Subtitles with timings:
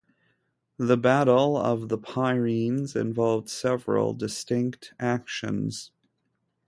[0.79, 5.91] The Battle of the Pyrenees involved several distinct actions.